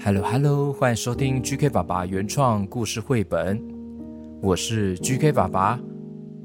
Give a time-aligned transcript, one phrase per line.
[0.00, 3.60] Hello Hello，欢迎收听 GK 爸爸原创故事绘本，
[4.40, 5.78] 我是 GK 爸爸。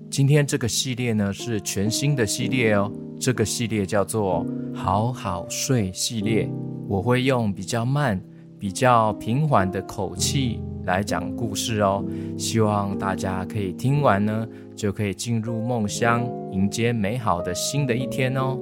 [0.09, 4.43] 今天这个系列呢是全新的系列哦，这个系列叫做
[4.73, 6.49] 好好睡系列。
[6.87, 8.19] 我会用比较慢、
[8.57, 12.03] 比较平缓的口气来讲故事哦，
[12.35, 18.57] 希望大家可以听完呢，就可以进入梦乡，迎接美好的新的一天哦。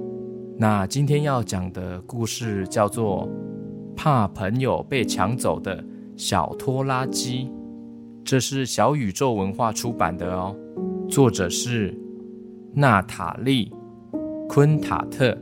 [0.58, 3.30] 那今天要讲的故事叫做。
[4.04, 5.86] 怕朋友被抢走的
[6.18, 7.52] 小拖拉机，
[8.26, 10.56] 这是小宇宙文化出版的哦。
[11.08, 11.96] 作者是
[12.74, 13.72] 娜塔莉·
[14.50, 15.38] 昆塔特，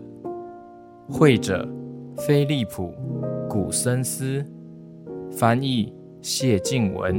[1.07, 1.65] 绘者
[2.17, 2.93] 菲利普·
[3.47, 4.45] 古森斯，
[5.31, 7.17] 翻译谢静文。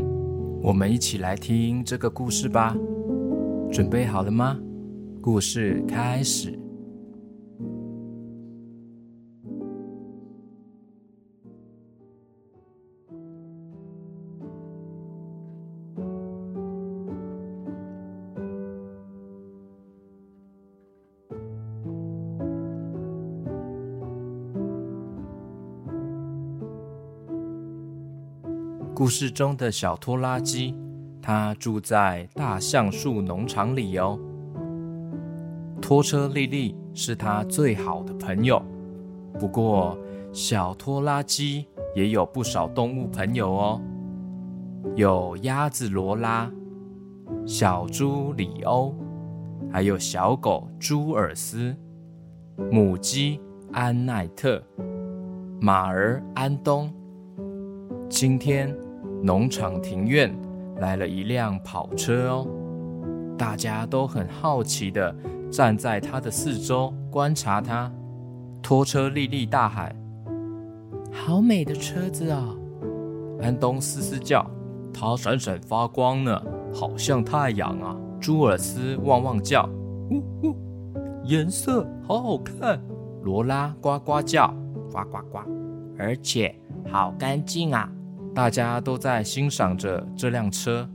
[0.62, 2.76] 我们一起来听这个故事吧。
[3.72, 4.58] 准备好了吗？
[5.22, 6.59] 故事开始。
[29.00, 30.76] 故事中的小拖拉机，
[31.22, 34.20] 它住在大橡树农场里哦。
[35.80, 38.62] 拖车莉莉是它最好的朋友，
[39.38, 39.96] 不过
[40.34, 43.80] 小拖拉机也有不少动物朋友哦，
[44.96, 46.52] 有鸭子罗拉、
[47.46, 48.94] 小猪里欧，
[49.72, 51.74] 还有小狗朱尔斯、
[52.70, 53.40] 母鸡
[53.72, 54.62] 安奈特、
[55.58, 56.92] 马儿安东。
[58.10, 58.76] 今天。
[59.22, 60.34] 农场庭院
[60.78, 62.46] 来了一辆跑车哦，
[63.36, 65.14] 大家都很好奇地
[65.50, 67.90] 站在它的四周观察它。
[68.62, 69.94] 拖车莉莉大喊
[71.12, 72.54] ：“好美的车子啊！”
[73.42, 74.48] 安东嘶嘶叫
[74.92, 79.68] ：“它闪闪发光呢，好像太阳啊！”朱尔斯汪汪叫
[80.10, 80.54] ：“呜呜，
[81.24, 82.80] 颜色好好看！”
[83.24, 84.54] 罗拉呱呱叫
[84.92, 85.38] ：“呱呱呱，
[85.98, 86.54] 而且
[86.90, 87.90] 好干净啊！”
[88.34, 90.88] 大家都在欣赏着这辆车，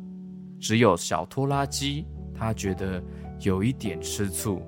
[0.59, 3.01] 只有小拖拉机，他觉得
[3.41, 4.61] 有一点吃醋，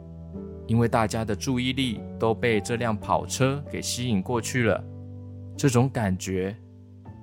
[0.68, 4.84] 因为大家的注意力都被这辆跑车给吸引过去了。
[5.56, 6.56] 这种感觉，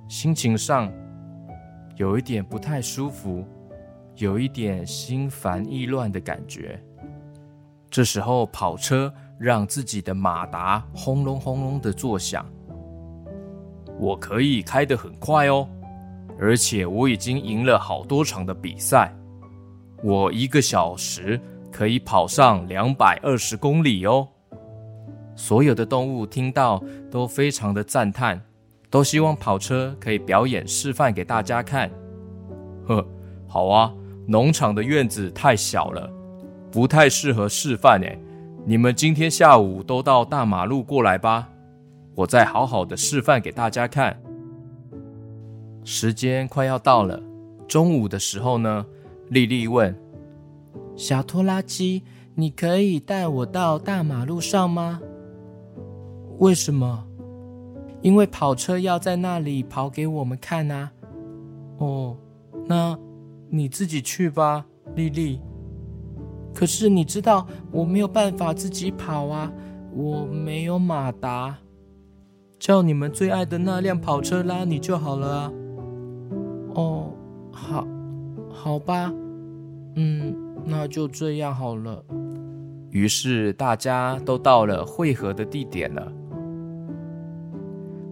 [0.09, 0.91] 心情上
[1.97, 3.45] 有一点不太舒服，
[4.17, 6.83] 有一点心烦意乱的感觉。
[7.91, 12.45] 这时候，跑车让自己的马达轰隆轰隆的作响。
[13.99, 15.69] 我可以开得很快哦，
[16.39, 19.15] 而且我已经赢了好多场的比赛。
[20.03, 21.41] 我一个小时
[21.73, 24.29] 可以跑上两百二十公里哦。
[25.37, 28.41] 所有的动物听到都非常的赞叹，
[28.91, 31.91] 都希望跑车可以表演示范给大家看。
[32.87, 33.05] 呵，
[33.49, 33.93] 好啊，
[34.27, 36.09] 农场的院子太小了，
[36.71, 38.19] 不太适合示范诶。
[38.67, 41.49] 你们今天下午都到大马路过来吧。
[42.15, 44.21] 我再好好的示范给大家看。
[45.83, 47.23] 时间快要到了，
[47.67, 48.87] 中午的时候呢，
[49.29, 49.95] 莉莉问
[50.97, 52.05] ：“小拖拉机，
[52.35, 55.01] 你可以带我到大马路上吗
[56.39, 57.05] ？”“为什么
[58.01, 60.93] ？”“因为跑车要在那里跑给我们看啊。
[61.79, 62.17] ”“哦，
[62.67, 62.97] 那
[63.51, 64.65] 你自己去吧，
[64.95, 65.41] 莉莉。
[66.55, 69.53] ”“可是你知道我没有办法自己跑啊，
[69.93, 71.59] 我没有马达。”
[72.65, 75.53] 叫你们最爱的那辆跑车拉你就好了啊！
[76.77, 77.13] 哦，
[77.53, 77.87] 好，
[78.51, 79.13] 好吧，
[79.97, 82.03] 嗯，那就这样好了。
[82.89, 86.11] 于是大家都到了汇合的地点了。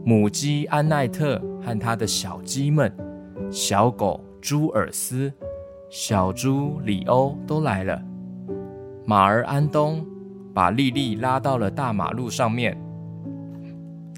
[0.04, 2.94] 母鸡安奈特和他的小鸡们，
[3.50, 5.32] 小狗朱尔斯、
[5.88, 7.98] 小猪里欧都来了。
[9.06, 10.06] 马儿安东
[10.52, 12.78] 把莉莉拉到了大马路上面。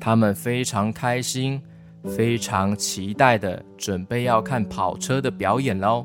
[0.05, 1.59] 他们非常开心，
[2.05, 6.05] 非常期待的准备要看跑车的表演喽。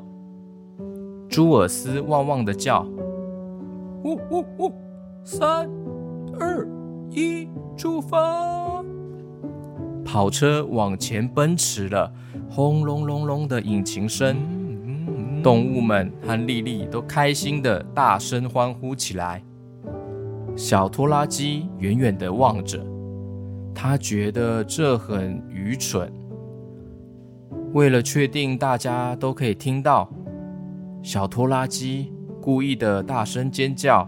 [1.27, 2.83] 朱尔斯汪汪的叫
[4.05, 4.71] ：“呜呜呜！
[5.25, 5.69] 三、
[6.39, 6.65] 二、
[7.11, 8.81] 一，出发！”
[10.05, 12.09] 跑车往前奔驰了，
[12.49, 14.37] 轰隆隆隆的引擎声，
[15.43, 19.43] 动物们和莉莉都开心的大声欢呼起来。
[20.55, 22.81] 小拖拉机远远的望着。
[23.81, 26.11] 他觉得这很愚蠢。
[27.71, 30.11] 为了确定大家都可以听到，
[31.01, 32.11] 小拖拉机
[32.41, 34.05] 故意的大声尖叫：“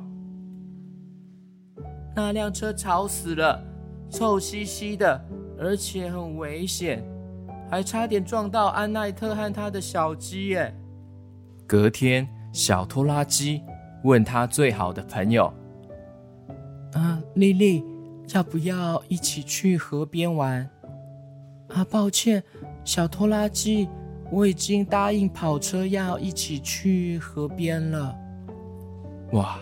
[2.13, 3.63] 那辆车吵死了，
[4.09, 5.23] 臭兮兮的，
[5.57, 7.01] 而且很危险，
[7.69, 10.75] 还差点撞到安奈特和他的小鸡耶。
[11.65, 13.61] 隔天，小拖拉机
[14.03, 15.45] 问他最好的朋友
[16.91, 17.85] ：“啊，莉莉，
[18.33, 20.69] 要不要一起去河边玩？”
[21.69, 22.43] 啊，抱歉，
[22.83, 23.87] 小拖拉机，
[24.29, 28.13] 我已经答应跑车要一起去河边了。
[29.31, 29.57] 哇，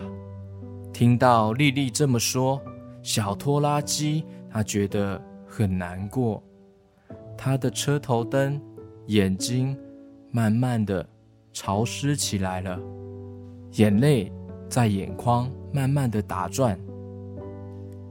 [0.92, 2.60] 听到丽丽这么说，
[3.00, 6.42] 小拖拉机他觉得很难过，
[7.38, 8.60] 他的车头灯
[9.06, 9.78] 眼睛
[10.32, 11.08] 慢慢的
[11.52, 12.76] 潮湿起来了，
[13.74, 14.32] 眼泪
[14.68, 16.76] 在眼眶慢慢的打转，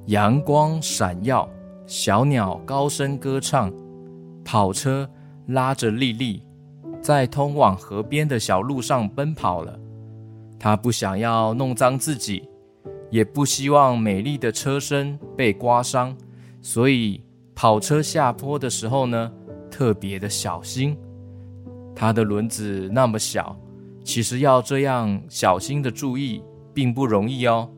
[0.09, 1.47] 阳光闪耀，
[1.85, 3.71] 小鸟高声歌唱。
[4.43, 5.07] 跑车
[5.45, 6.41] 拉着莉莉，
[6.99, 9.79] 在通往河边的小路上奔跑了。
[10.57, 12.49] 他不想要弄脏自己，
[13.11, 16.17] 也不希望美丽的车身被刮伤，
[16.59, 17.23] 所以
[17.53, 19.31] 跑车下坡的时候呢，
[19.69, 20.97] 特别的小心。
[21.95, 23.55] 它的轮子那么小，
[24.03, 26.41] 其实要这样小心的注意
[26.73, 27.69] 并不容易哦。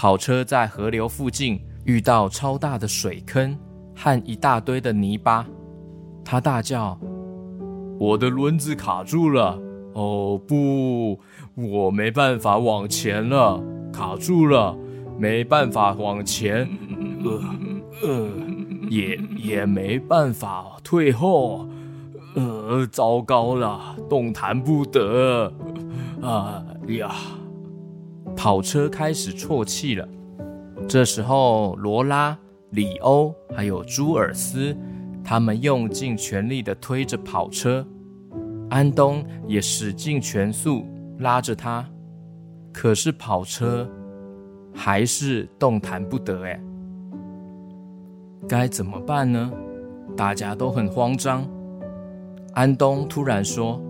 [0.00, 3.54] 跑车在河流附近遇到超大的水坑
[3.94, 5.46] 和一大堆的泥巴。
[6.24, 6.98] 他大叫
[8.00, 9.60] ：“我的轮子卡住了！
[9.92, 11.20] 哦不，
[11.54, 13.62] 我没办法往前了，
[13.92, 14.74] 卡住了，
[15.18, 16.66] 没办法往前，
[17.22, 18.28] 呃呃，
[18.88, 21.68] 也也没办法退后，
[22.36, 25.52] 呃，糟糕了，动弹不得！
[26.22, 27.14] 啊呀！”
[28.36, 30.08] 跑车开始啜泣了。
[30.88, 32.36] 这时候，罗拉、
[32.70, 34.76] 里欧还有朱尔斯。
[35.22, 37.86] 他们用尽全力地推着跑车，
[38.70, 40.86] 安东也使尽全速
[41.18, 41.86] 拉着他，
[42.72, 43.86] 可是跑车
[44.74, 46.42] 还是动弹不得。
[46.44, 46.60] 哎，
[48.48, 49.52] 该怎么办呢？
[50.16, 51.46] 大家都很慌张。
[52.54, 53.80] 安东突然说：“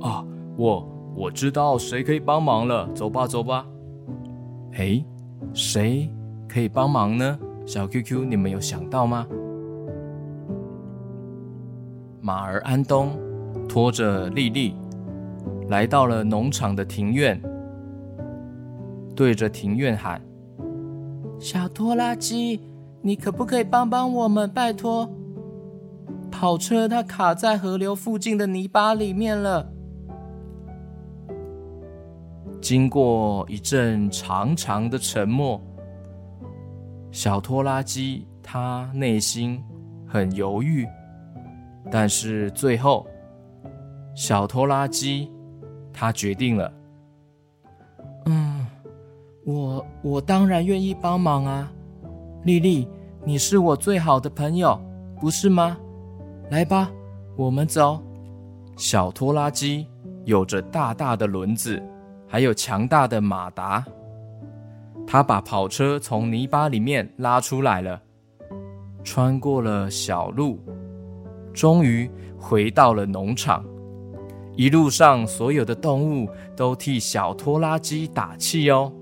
[0.00, 0.24] 啊，
[0.56, 3.66] 我我知道谁可以帮忙了，走吧，走吧。”
[4.76, 5.04] 哎，
[5.52, 6.10] 谁
[6.48, 7.38] 可以帮忙呢？
[7.64, 9.26] 小 QQ，你们有想到吗？
[12.20, 13.10] 马儿安东
[13.68, 14.74] 拖着莉莉
[15.68, 17.40] 来到了农场的庭院，
[19.14, 20.20] 对着庭院喊
[21.38, 22.60] ：“小拖拉机，
[23.02, 24.50] 你可不可以帮帮我们？
[24.50, 25.08] 拜托！
[26.30, 29.70] 跑车它卡在河流附近的泥巴里面了。”
[32.64, 35.60] 经过一阵长长的沉默，
[37.12, 39.62] 小拖拉机它内心
[40.08, 40.88] 很犹豫。
[41.90, 43.06] 但是最后，
[44.14, 45.30] 小拖拉机
[45.92, 46.72] 他决定了。
[48.24, 48.66] 嗯，
[49.44, 51.70] 我我当然愿意帮忙啊，
[52.44, 52.88] 莉莉，
[53.26, 54.80] 你是我最好的朋友，
[55.20, 55.76] 不是吗？
[56.50, 56.90] 来吧，
[57.36, 58.02] 我们走。
[58.74, 59.86] 小拖拉机
[60.24, 61.78] 有着大大的轮子，
[62.26, 63.84] 还有强大的马达，
[65.06, 68.00] 他把跑车从泥巴里面拉出来了，
[69.02, 70.58] 穿过了小路。
[71.52, 73.64] 终于回到了农场，
[74.56, 78.92] 一路上所有的动物都替小拖拉机打气哦。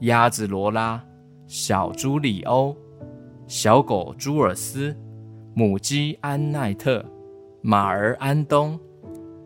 [0.00, 1.02] 鸭子罗拉、
[1.46, 2.76] 小猪里欧、
[3.46, 4.94] 小狗朱尔斯、
[5.54, 7.02] 母鸡安奈特、
[7.62, 8.78] 马儿安东，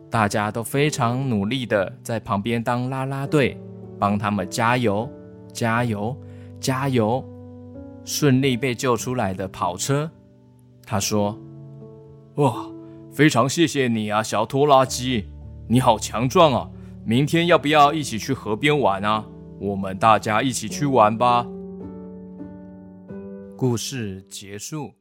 [0.09, 3.57] 大家都非常努力的在旁边当啦啦队，
[3.99, 5.09] 帮他们加油、
[5.53, 6.15] 加油、
[6.59, 7.23] 加油。
[8.05, 10.09] 顺利被救出来的跑车，
[10.85, 11.37] 他说。
[12.35, 12.67] 哇，
[13.11, 15.27] 非常谢谢你啊，小拖拉机，
[15.67, 16.69] 你好强壮啊！
[17.05, 19.25] 明天要不要一起去河边玩啊？
[19.59, 21.45] 我们大家一起去玩吧。
[23.57, 24.93] 故事结束，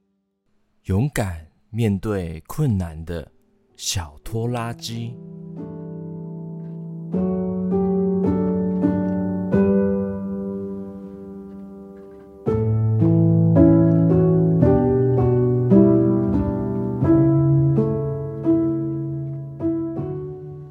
[0.84, 3.30] 勇敢面对困难的
[3.80, 5.14] 小拖拉机。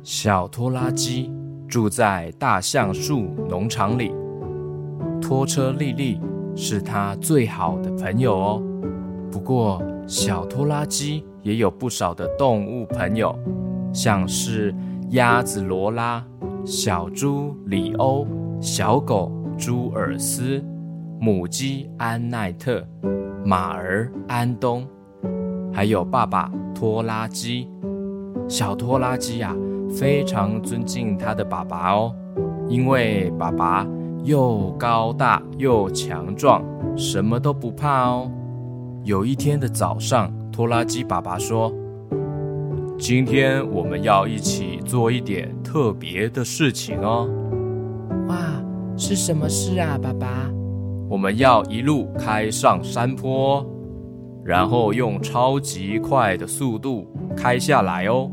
[0.04, 1.32] 小拖拉机
[1.70, 4.14] 住在大橡树农场里，
[5.22, 6.20] 拖车莉莉
[6.58, 8.62] 是他最好的朋友哦。
[9.32, 13.34] 不过，小拖拉机也有不少的动物朋友，
[13.94, 14.76] 像是
[15.12, 16.22] 鸭子罗拉、
[16.66, 18.28] 小猪里欧、
[18.60, 20.62] 小狗朱尔斯、
[21.22, 22.86] 母鸡安奈特、
[23.46, 24.86] 马儿安东，
[25.72, 27.70] 还有爸爸拖拉机。
[28.50, 29.56] 小拖拉机呀、
[29.90, 32.14] 非常尊敬他的爸爸哦，
[32.68, 33.88] 因为爸爸
[34.26, 36.62] 又高大又强壮，
[36.98, 38.30] 什么都不怕哦。
[39.06, 41.72] 有一天的早上，拖拉机爸爸说
[42.98, 47.30] ：“今天我们要一起做一点特别的事情哦。”
[48.28, 48.36] 哇，
[48.98, 50.50] 是什么事啊，爸爸？
[51.08, 53.64] 我们要一路开上山坡，
[54.44, 58.28] 然后用超级快的速度开下来哦。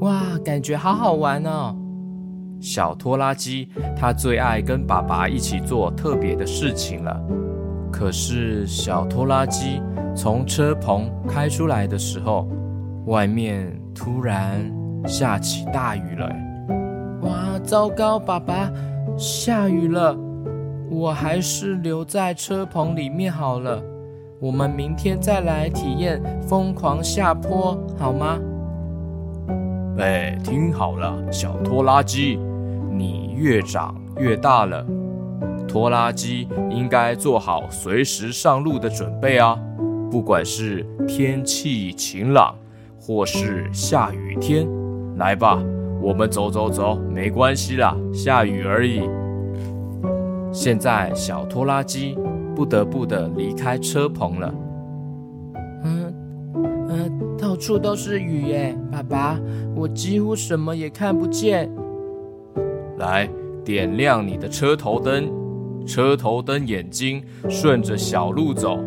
[0.00, 1.76] 哇，感觉好好玩哦！
[2.58, 7.22] 小拖拉机它最爱跟爸爸一起做特别的事情了。
[7.94, 9.80] 可是小拖拉机
[10.16, 12.48] 从车棚开出来的时候，
[13.06, 14.68] 外面突然
[15.06, 16.28] 下起大雨了。
[17.22, 18.68] 哇，糟糕，爸爸，
[19.16, 20.12] 下雨了！
[20.90, 23.80] 我还是留在车棚里面好了。
[24.40, 28.40] 我们明天再来体验疯狂下坡，好吗？
[29.98, 32.40] 哎，听好了，小拖拉机，
[32.90, 34.84] 你越长越大了，
[35.74, 39.58] 拖拉机应该做好随时上路的准备啊！
[40.08, 42.54] 不管是天气晴朗，
[42.96, 44.68] 或是下雨天，
[45.16, 45.60] 来吧，
[46.00, 49.02] 我们走走走，没关系啦，下雨而已。
[50.52, 52.16] 现在小拖拉机
[52.54, 54.54] 不得不的离开车棚了。
[55.82, 56.14] 嗯
[56.88, 59.40] 嗯到处都是雨耶，爸爸，
[59.74, 61.68] 我几乎什么也看不见。
[62.98, 63.28] 来，
[63.64, 65.28] 点亮你的车头灯，
[65.86, 68.78] 车头灯眼睛顺着小路走。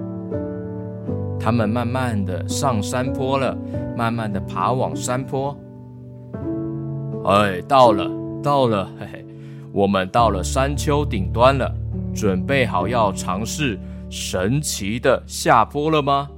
[1.39, 3.57] 他们慢慢的上山坡了，
[3.95, 5.57] 慢慢的爬往山坡。
[7.25, 8.09] 哎，到了，
[8.41, 9.25] 到了，嘿嘿，
[9.71, 11.73] 我们到了山丘顶端了，
[12.13, 16.29] 准备好要尝试神奇的下坡了吗？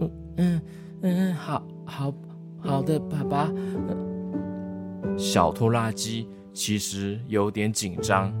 [0.00, 0.62] 嗯嗯。
[1.02, 2.12] 嗯，好，好，
[2.58, 3.52] 好的，爸爸。
[5.16, 8.32] 小拖拉机其实有点紧张。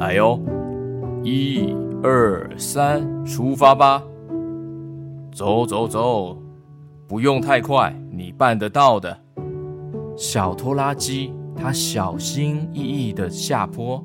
[0.00, 0.40] 来哟，
[1.22, 4.02] 一二三，出发吧！
[5.30, 6.38] 走走走，
[7.06, 9.14] 不用太快，你办得到的。
[10.16, 14.02] 小拖拉机它小心翼翼的下坡，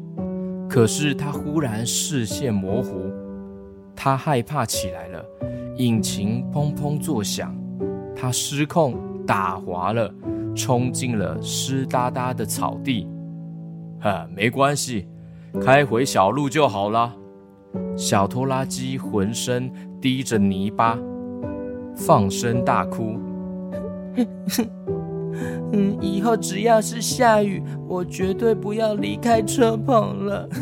[0.69, 3.09] 可是它忽然视线模糊，
[3.95, 5.25] 它害怕起来了。
[5.77, 7.55] 引擎砰砰作响，
[8.13, 10.13] 他失控打滑了，
[10.53, 13.07] 冲进了湿哒哒的草地。
[14.01, 15.07] 哈，没关系，
[15.61, 17.13] 开回小路就好了。
[17.95, 20.97] 小拖拉机浑身滴着泥巴，
[21.95, 23.17] 放声大哭。
[25.73, 30.47] 嗯，以后只要是下雨，我绝对不要离开车棚了。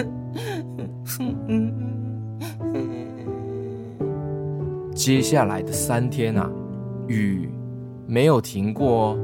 [4.95, 6.50] 接下来的三天啊，
[7.07, 7.50] 雨
[8.07, 9.17] 没有停过哦。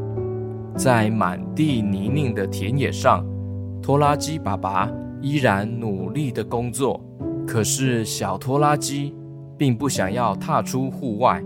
[0.75, 3.25] 在满地泥泞的田野上，
[3.81, 4.89] 拖拉机爸爸
[5.21, 7.03] 依然努力的工作。
[7.47, 9.15] 可是小拖拉机
[9.57, 11.43] 并不想要踏出户外，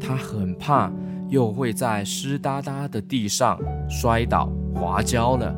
[0.00, 0.92] 他很怕
[1.28, 5.54] 又会在湿哒哒的地上摔倒滑跤了。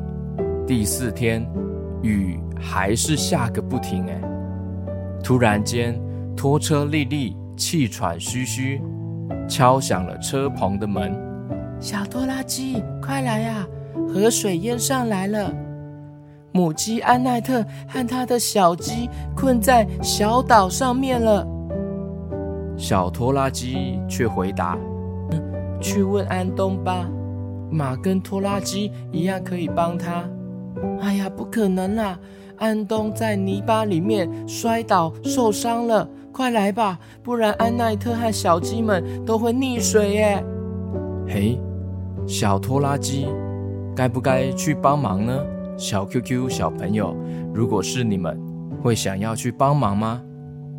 [0.65, 1.45] 第四天，
[2.03, 4.21] 雨还是下个不停哎。
[5.23, 5.99] 突然间，
[6.35, 7.35] 拖车莉莉。
[7.57, 8.79] 气喘吁吁，
[9.49, 11.11] 敲响了车棚的门。
[11.79, 13.67] 小拖拉机，快来呀！
[14.07, 15.51] 河水淹上来了，
[16.51, 21.45] 母鸡安奈特和他的小鸡困在小岛上面了。
[22.77, 24.77] 小拖拉机却回答
[25.31, 25.41] ：“嗯，
[25.81, 27.07] 去问安东吧，
[27.71, 30.23] 马跟拖拉机一样可以帮他。”
[31.01, 32.17] 哎呀，不可能啦！
[32.57, 36.07] 安东在泥巴里面摔倒受伤了。
[36.31, 40.43] 快来吧，不然安奈特和小鸡们都会溺水耶！
[41.27, 41.59] 嘿，
[42.27, 43.27] 小拖拉机，
[43.95, 45.33] 该不该去帮忙呢？
[45.77, 47.15] 小 QQ 小朋友，
[47.53, 48.35] 如果是你们，
[48.81, 50.19] 会想要去帮忙吗？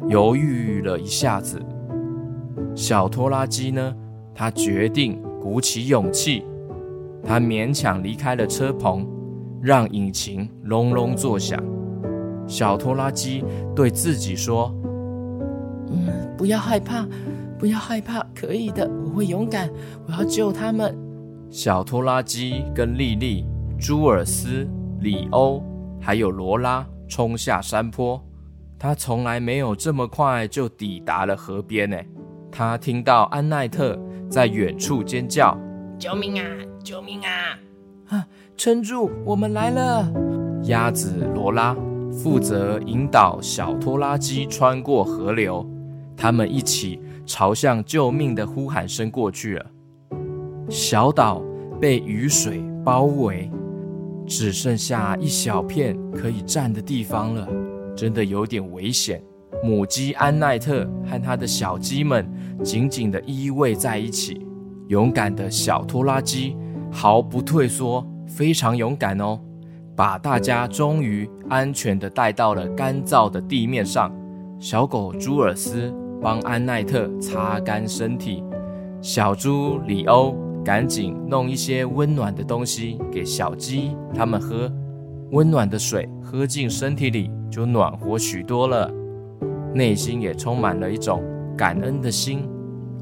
[0.09, 1.61] 犹豫了一下子，
[2.75, 3.95] 小拖拉机呢，
[4.35, 6.45] 他决定鼓起勇气，
[7.23, 9.07] 他勉强离开了车棚，
[9.63, 11.63] 让引擎隆隆作响。
[12.49, 13.45] 小拖拉机
[13.77, 14.75] 对自己说。
[15.91, 17.07] 嗯，不要害怕，
[17.57, 19.71] 不要害怕，可以的，我会勇敢，
[20.09, 20.93] 我要救他们。
[21.51, 23.47] 小拖拉机跟莉莉、
[23.79, 24.69] 朱尔斯、
[25.01, 25.63] 里欧
[26.01, 28.23] 还有罗拉冲下山坡，
[28.79, 31.97] 他从来没有这么快就抵达了河边呢。
[32.51, 33.99] 他听到安奈特
[34.31, 35.57] 在远处尖叫
[35.99, 36.45] ：“救命啊！
[36.83, 37.59] 救命啊！
[38.09, 38.27] 啊，
[38.57, 40.11] 撑住，我们来了！”
[40.65, 41.77] 鸭子罗拉
[42.11, 45.67] 负责引导小拖拉机穿过河流。
[46.17, 49.67] 他们一起朝向救命的呼喊声过去了。
[50.69, 51.41] 小岛
[51.81, 53.51] 被雨水包围，
[54.29, 57.49] 只剩下一小片可以站的地方了，
[57.97, 59.23] 真的有点危险。
[59.65, 62.31] 母鸡安奈特和他的小鸡们
[62.63, 64.47] 紧紧地依偎在一起。
[64.89, 66.57] 勇敢的小拖拉机
[66.91, 69.41] 毫不退缩，非常勇敢哦，
[69.97, 74.15] 把大家终于安全地带到了干燥的地面上。
[74.61, 75.93] 小狗朱尔斯
[76.23, 78.43] 帮安奈特擦干身体，
[79.03, 80.35] 小猪里欧
[80.69, 84.71] 赶紧弄一些温暖的东西给小鸡它们喝。
[85.31, 88.93] 温暖的水喝进身体里就暖和许多了，
[89.75, 91.25] 内心也充满了一种
[91.57, 92.47] 感恩的心。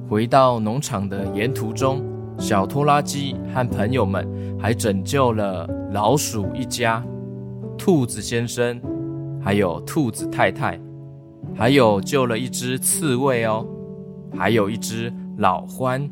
[0.09, 2.05] 回到农场的沿途中，
[2.39, 4.25] 小拖拉机和朋友们
[4.61, 7.05] 还拯救了老鼠一家、
[7.77, 8.81] 兔子先生，
[9.43, 10.81] 还有兔子太太，
[11.53, 13.67] 还有救了一只刺猬哦，
[14.37, 16.09] 还有一只老獾。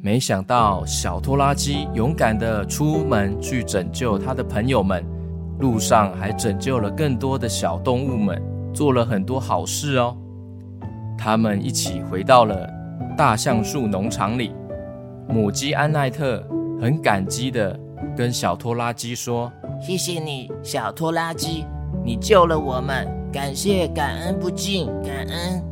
[0.00, 5.04] 没想到小拖拉机勇敢的出门去拯救他的朋友们，
[5.58, 8.40] 路上还拯救了更多的小动物们，
[8.72, 10.16] 做了很多好事哦。
[11.18, 12.74] 他们一起回到了。
[13.16, 14.52] 大橡树农场里，
[15.26, 16.46] 母鸡安奈特
[16.78, 17.78] 很感激的
[18.14, 19.50] 跟小拖拉机说
[19.80, 21.64] ：“谢谢你，小拖拉机，
[22.04, 25.64] 你救了我们，感谢感恩不尽，感恩。”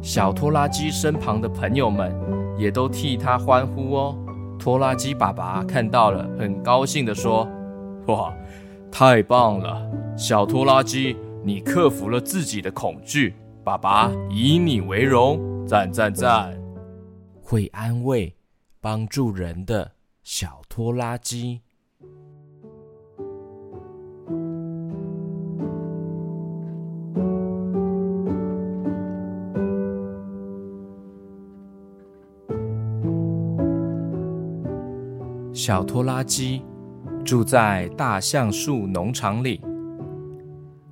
[0.00, 2.14] 小拖拉机身旁的朋友们
[2.62, 4.16] 也都替他欢呼哦。
[4.56, 7.48] 拖拉机爸爸看到了，很高兴地说
[8.06, 8.32] ：“哇，
[8.92, 16.56] 太棒了，小拖拉机，你克服了自己的恐惧，爸爸以你为荣，赞赞赞。”
[17.42, 18.36] 会安慰、
[18.80, 19.90] 帮助人的
[20.22, 21.62] 小拖拉机。
[35.64, 36.60] 小拖拉机
[37.24, 39.60] 住在大橡树农场里，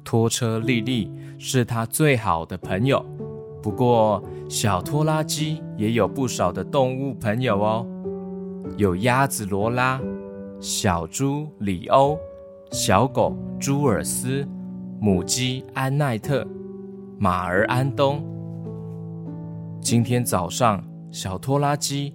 [0.05, 1.11] 拖车莉莉
[1.41, 3.05] 是他最好的朋友。
[3.61, 7.85] 不过，小拖拉机也有不少的动物朋友哦，
[8.77, 10.01] 有鸭子罗拉、
[10.61, 12.17] 小猪里欧、
[12.71, 14.47] 小狗朱尔斯、
[15.01, 16.47] 母鸡安奈特、
[17.19, 18.25] 马儿安东。
[19.81, 20.81] 今天早上，
[21.11, 22.15] 小拖拉机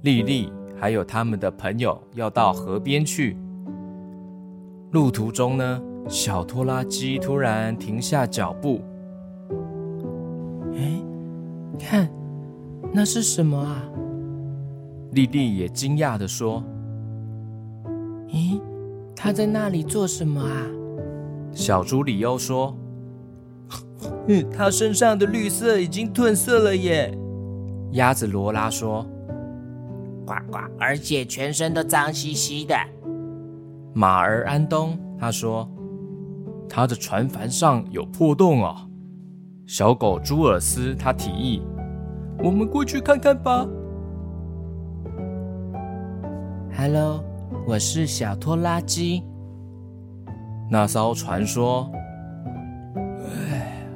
[0.00, 3.36] 莉莉还有他们的朋友要到河边去。
[4.90, 8.80] 路途中呢，小拖拉机突然停下脚步。
[10.74, 11.00] 哎，
[11.78, 12.10] 看，
[12.92, 13.80] 那是什么啊？
[15.12, 16.64] 莉莉也惊讶的说
[18.26, 18.60] ：“咦，
[19.14, 20.66] 他在那里做什么啊？”
[21.54, 22.76] 小猪里欧说
[24.26, 27.16] ：“嗯， 他身上的绿色已经褪色了耶。”
[27.94, 29.06] 鸭子罗拉说
[30.26, 32.74] ：“呱呱，而且全身都脏兮兮的。”
[33.94, 35.68] 马儿安东他说
[36.68, 38.86] ：“他的船帆上有破洞啊。”
[39.66, 41.62] 小狗朱尔斯他提议
[42.42, 43.66] ：“我们过去看看吧。”
[46.76, 47.22] Hello，
[47.66, 49.22] 我是小拖拉机。
[50.70, 51.90] 那艘船说
[53.50, 53.86] ：“哎，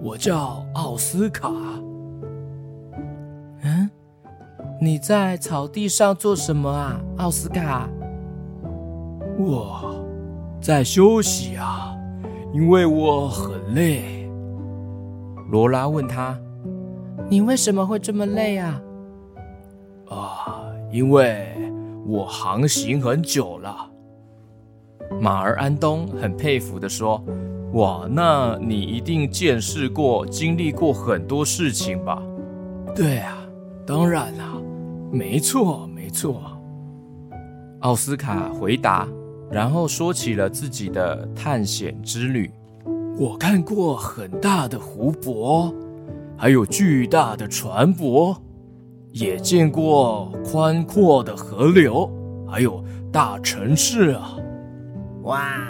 [0.00, 1.50] 我叫奥斯卡。”
[4.82, 7.88] 嗯，你在草地上做什么啊，奥斯卡？
[9.38, 9.94] 我
[10.60, 11.94] 在休息啊，
[12.52, 14.28] 因为我很累。
[15.50, 16.36] 罗拉问他
[17.30, 18.82] ：“你为什么会这么累啊
[20.10, 21.46] ？”“啊，因为
[22.06, 23.88] 我航行很久了。”
[25.20, 27.22] 马儿安东很佩服的说
[27.74, 32.20] ：“哇，那你一定见识过、经历过很多事情吧
[32.96, 33.38] ？”“对啊，
[33.86, 34.54] 当然啦，
[35.12, 36.42] 没错，没错。”
[37.80, 39.06] 奥斯卡回答，
[39.50, 42.50] 然后说起了自己的探险之旅。
[43.18, 45.72] 我看过很大的湖泊，
[46.36, 48.34] 还有巨大的船舶，
[49.10, 52.10] 也见过宽阔的河流，
[52.48, 54.36] 还有大城市啊！
[55.24, 55.62] 哇，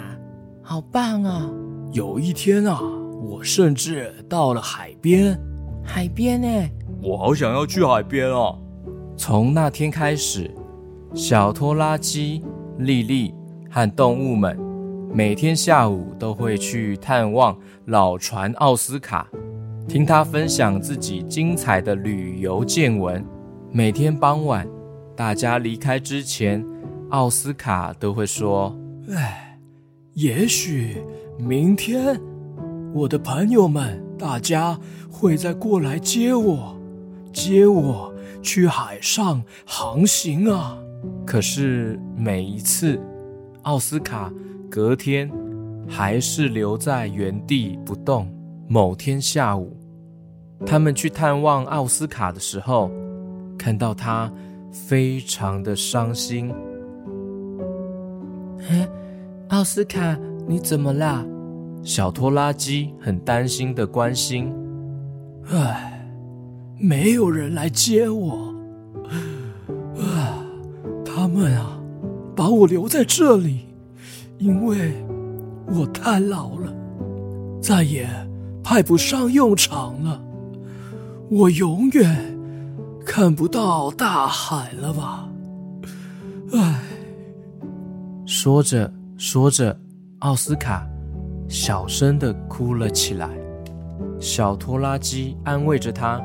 [0.61, 1.51] 好棒啊！
[1.91, 2.79] 有一天啊，
[3.21, 5.37] 我甚至到了海边。
[5.83, 6.47] 海边呢？
[7.01, 8.55] 我好想要去海边啊！
[9.15, 10.49] 从那天开始，
[11.13, 12.43] 小拖拉机
[12.79, 13.33] 莉莉
[13.69, 14.57] 和动物们。
[15.13, 19.27] 每天下午都会去探望老船奥斯卡，
[19.87, 23.23] 听他分享自己精彩的旅游见闻。
[23.71, 24.67] 每天傍晚，
[25.15, 26.65] 大家离开之前，
[27.09, 28.75] 奥斯卡都会说
[29.13, 29.59] ：“哎，
[30.13, 30.97] 也许
[31.37, 32.19] 明天
[32.93, 34.79] 我的朋友们大家
[35.11, 36.75] 会再过来接我，
[37.31, 38.12] 接我
[38.43, 40.77] 去海上航行啊。”
[41.25, 43.01] 可是每一次，
[43.63, 44.31] 奥斯卡。
[44.69, 45.31] 隔天
[45.87, 48.27] 还是留在原地不动。
[48.67, 49.77] 某天下午，
[50.65, 52.89] 他们去探望奥斯卡的时候，
[53.55, 54.33] 看到他
[54.71, 56.51] 非常的伤心。
[58.67, 58.89] 哎，
[59.49, 61.23] 奥斯卡，你怎么啦？
[61.83, 64.51] 小拖拉机很担心的关心。
[65.51, 65.92] 唉，
[66.83, 68.53] 没有人来接我。
[69.95, 70.43] 啊，
[71.05, 71.79] 他们啊，
[72.35, 73.61] 把我留在这里，
[74.37, 74.91] 因为
[75.67, 76.73] 我太老了，
[77.61, 78.05] 再也
[78.61, 80.21] 派不上用场了。
[81.29, 82.37] 我永远
[83.05, 85.29] 看不到大海了吧？
[86.51, 86.81] 唉，
[88.25, 89.79] 说着说着，
[90.19, 90.85] 奥斯卡
[91.47, 93.29] 小声的哭了起来。
[94.19, 96.21] 小拖拉机安慰着他：“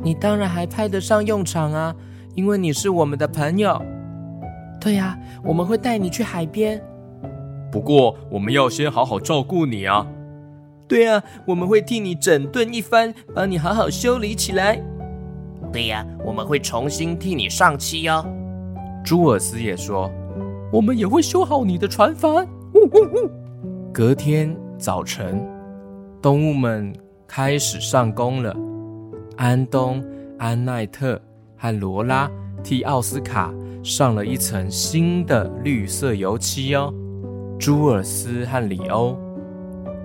[0.00, 1.94] 你当然还派得上用场啊，
[2.34, 3.80] 因为你是我们的朋友。
[4.80, 6.80] 对呀，我们会带你去海边。
[7.70, 10.06] 不过，我们要先好好照顾你啊。
[10.86, 14.80] 对呀，我们会替你整顿一番，帮你好好修理起来。
[15.72, 18.24] 对呀，我们会重新替你上漆哦。
[19.04, 20.10] 朱尔斯也说
[20.72, 23.30] ：“我们也会修好你的船帆。”呜呜呜
[23.92, 25.44] 隔天早晨。
[26.22, 26.94] 动物们
[27.26, 28.54] 开始上工了。
[29.38, 30.04] 安东、
[30.36, 31.20] 安奈特
[31.56, 32.28] 和罗拉
[32.64, 36.92] 替奥斯卡上了一层新的绿色油漆哦。
[37.56, 39.16] 朱尔斯和里欧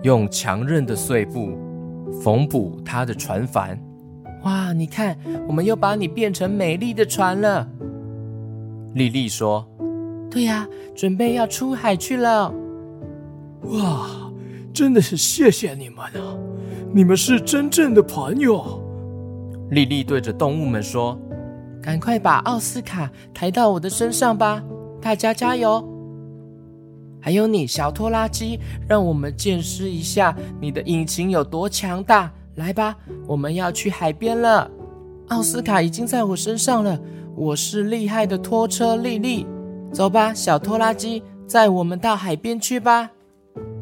[0.03, 1.57] 用强韧的碎布
[2.21, 3.75] 缝补他的船帆。
[4.43, 5.17] 哇，你看，
[5.47, 7.67] 我们又把你变成美丽的船了。
[8.93, 9.67] 莉莉说
[10.29, 12.53] ：“对呀，准备要出海去了。”
[13.81, 14.07] 哇！
[14.71, 16.37] 真的是谢谢你们啊！
[16.93, 18.82] 你们是真正的朋友。
[19.69, 21.17] 莉莉对着动物们说
[21.81, 24.63] ：“赶快把奥斯卡抬到我的身上吧，
[25.01, 25.83] 大家加油！
[27.19, 32.31] 还有你，小拖拉机，让我们见识一下你的引擎有多强大。
[32.55, 32.95] 来吧，
[33.25, 34.69] 我们要去海边了。
[35.29, 36.99] 奥斯卡已经在我身上了，
[37.35, 39.47] 我是厉害的拖车莉莉。
[39.91, 43.09] 走吧，小拖拉机，载我们到海边去吧。”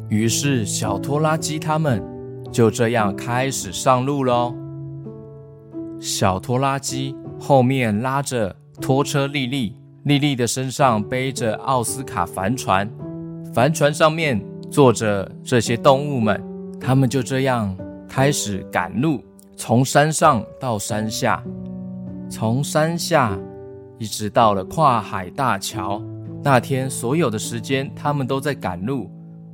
[0.08, 2.02] 于是，小拖拉机他们
[2.50, 4.54] 就这样开始上路喽。
[6.02, 12.90] 小拖拉机后面拉着拖车莉莉，莉莉的身上背着奥斯卡帆船，
[13.54, 16.42] 帆船上面坐着这些动物们。
[16.80, 17.76] 他们就这样
[18.08, 19.22] 开始赶路，
[19.56, 21.40] 从山上到山下，
[22.28, 23.38] 从山下
[23.96, 26.02] 一直到了跨海大桥。
[26.42, 29.08] 那天所有的时间，他们都在赶路。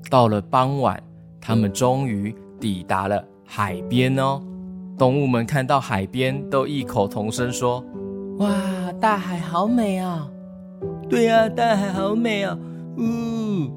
[0.08, 0.98] 到了傍晚，
[1.42, 4.40] 他们终于抵达了海边哦。
[4.98, 7.84] 动物们看到海边，都异口同声说
[8.38, 8.50] ：“哇，
[9.00, 10.28] 大海好美啊
[11.08, 12.58] ！”“对啊，大海好美啊
[12.98, 13.70] ！”“呜，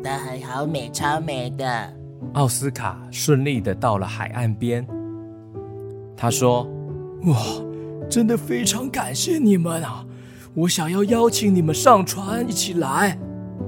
[0.00, 1.92] 大海好美，超美的。”
[2.34, 4.86] 奥斯卡顺利的到了海岸边。
[6.16, 6.68] 他说
[7.26, 7.36] ：“哇，
[8.08, 10.06] 真的非常感谢你们啊！
[10.54, 13.18] 我想要邀请你们上船一起来。”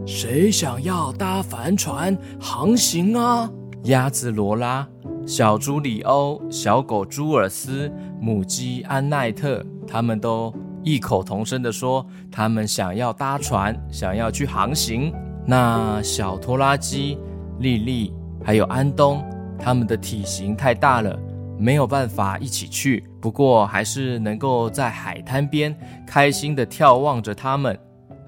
[0.06, 3.50] 谁想要搭帆船航行啊？
[3.84, 4.88] 鸭子罗拉、
[5.26, 15.12] 小猪里欧、小狗朱尔斯、母鸡安奈特，他们都异口同声地说：“他们想要搭船，想要去航行。”
[15.46, 17.18] 那小拖拉机
[17.60, 18.12] 莉莉
[18.44, 19.24] 还有安东，
[19.58, 21.18] 他们的体型太大了，
[21.58, 23.04] 没有办法一起去。
[23.20, 25.74] 不过，还是能够在海滩边
[26.06, 27.78] 开心地眺望着他们。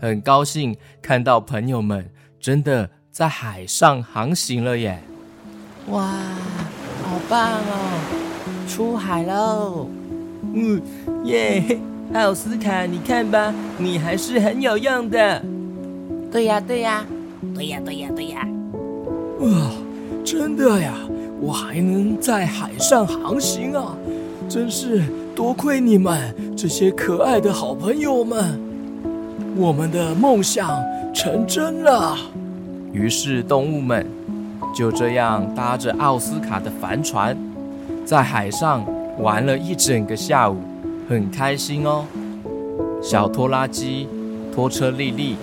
[0.00, 5.02] 很高兴看到朋友们真的在海上航行了耶！
[5.88, 6.12] 哇，
[7.04, 8.66] 好棒哦！
[8.68, 9.86] 出海喽！
[10.52, 10.80] 嗯，
[11.24, 11.78] 耶！
[12.12, 15.42] 奥斯卡，你看吧，你还是很有用的。
[16.30, 17.04] 对呀，对呀，
[17.54, 18.48] 对呀，对呀，对呀！
[19.40, 19.70] 哇，
[20.24, 20.94] 真的呀！
[21.40, 23.96] 我还能在海上航行啊！
[24.48, 25.02] 真是
[25.34, 28.60] 多亏你们这些可爱的好朋友们。
[29.56, 30.82] 我们的梦想
[31.14, 32.16] 成真了。
[32.92, 34.06] 于是动物们
[34.72, 37.36] 就这样搭着奥斯卡的帆船，
[38.04, 38.84] 在海上
[39.18, 40.56] 玩了一整个下午，
[41.08, 42.04] 很开心哦。
[43.02, 44.08] 小拖拉机、
[44.54, 45.36] 拖车莉莉，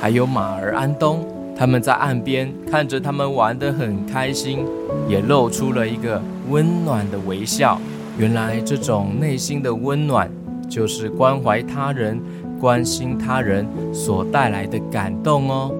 [0.00, 1.24] 还有马儿安东，
[1.56, 4.66] 他们在岸边看着他们玩得很开心，
[5.08, 7.78] 也露出了一个温暖的微笑。
[8.18, 10.30] 原来这种内心的温暖，
[10.68, 12.20] 就是关怀他人。
[12.58, 15.70] 关心他人所带来的感动哦。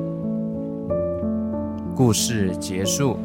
[1.97, 3.19] 故事结束。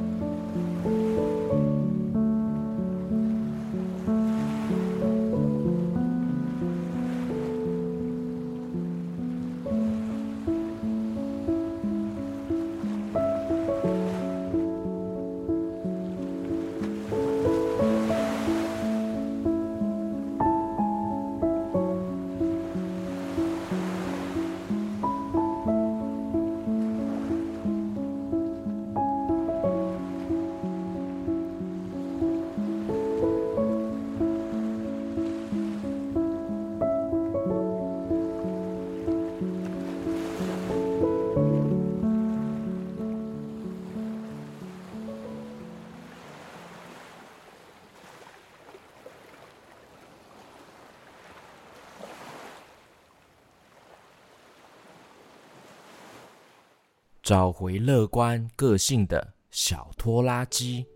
[57.24, 60.88] 找回乐观个性的小拖拉机。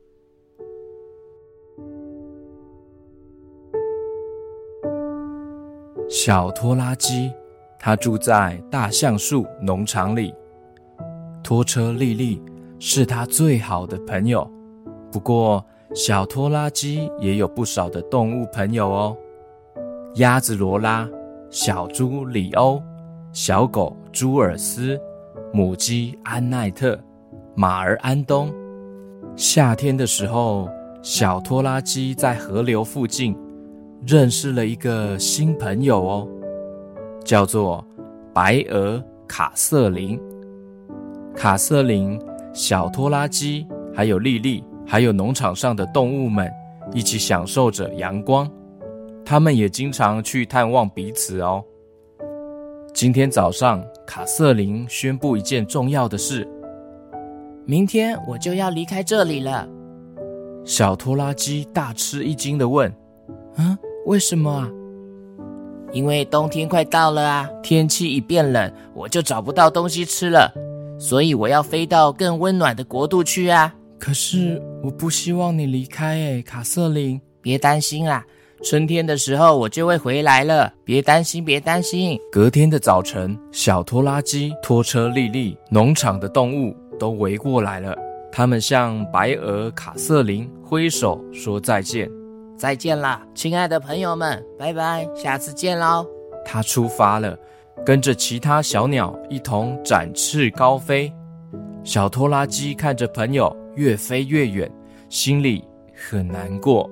[6.10, 7.32] 小拖拉机，
[7.78, 10.34] 它住在大橡树农场里。
[11.44, 12.42] 拖车莉莉
[12.80, 14.50] 是它最好的朋友。
[15.12, 19.18] 不过，小拖拉机也有不少的动物朋友哦。
[20.16, 21.08] 鸭子罗拉、
[21.52, 22.82] 小猪里欧、
[23.32, 25.00] 小狗朱尔斯、
[25.56, 27.00] 母鸡安奈特、
[27.56, 28.54] 马儿安东。
[29.38, 30.68] 夏天的时候，
[31.02, 33.34] 小拖拉机在河流附近。
[34.06, 36.28] 认识了一个新朋友哦，
[37.24, 37.88] 叫做
[38.34, 40.20] 白鹅卡瑟琳。
[41.34, 42.20] 卡瑟琳、
[42.54, 43.66] 小拖拉机，
[43.96, 46.52] 还有莉莉，还有农场上的动物们
[46.94, 48.46] 一起享受着阳光。
[49.24, 51.64] 他们也经常去探望彼此哦。
[52.96, 56.48] 今天早上，卡瑟琳宣布一件重要的事：
[57.66, 59.68] 明天我就要离开这里了。
[60.64, 62.90] 小拖拉机大吃一惊地问
[63.60, 63.78] ：“嗯？”
[64.08, 64.72] 为什么啊？
[65.92, 70.50] 因为冬天快到了啊，天气一变冷，我就找不到东西吃了，
[70.98, 73.76] 所以我要飞到更温暖的国度去啊。
[74.00, 77.20] 可是我不希望你离开诶，卡瑟琳。
[77.42, 78.26] 别担心啦，
[78.64, 80.74] 春天的时候我就会回来了。
[80.84, 82.20] 别担心，别担心。
[82.32, 87.96] 隔天的早晨，小拖拉机、拖车莉莉、农场的动物都围过来了，
[88.32, 92.10] 他们向白鹅卡瑟琳挥手说再见。
[92.58, 96.08] 再见啦，亲爱的朋友们，拜拜，下次见喽。
[96.46, 97.38] 他出发了，
[97.86, 101.12] 跟着其他小鸟一同展翅高飞。
[101.84, 104.72] 小拖拉机看着朋友越飞越远，
[105.10, 105.64] 心里
[105.94, 106.90] 很难过。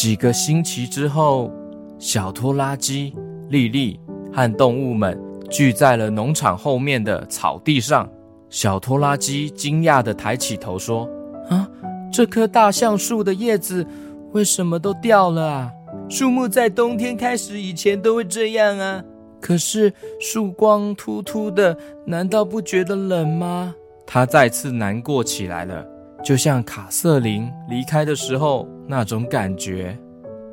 [0.00, 1.52] 几个星期之后，
[1.98, 3.14] 小拖拉机
[3.50, 4.00] 莉莉
[4.32, 8.08] 和动物们聚在了农场后面的草地上。
[8.48, 11.06] 小拖拉机惊讶地抬起头说
[11.50, 11.68] ：“啊！”
[12.10, 13.86] 这棵大橡树的叶子
[14.32, 15.70] 为什么都掉了啊？
[16.08, 19.04] 树木在冬天开始以前都会这样啊。
[19.38, 23.74] 可是树光秃秃的，难道不觉得冷吗？
[24.06, 25.86] 他再次难过起来了，
[26.22, 29.98] 就像卡瑟琳离开的时候那种感觉。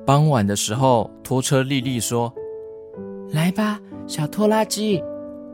[0.05, 2.33] 傍晚的时候，拖车莉莉说
[3.31, 5.03] ：“来吧，小拖拉机，